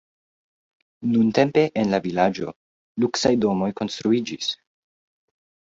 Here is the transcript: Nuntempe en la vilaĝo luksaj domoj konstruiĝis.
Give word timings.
Nuntempe 1.09 1.65
en 1.83 1.93
la 1.97 2.01
vilaĝo 2.07 2.55
luksaj 3.05 3.35
domoj 3.47 3.73
konstruiĝis. 3.83 4.53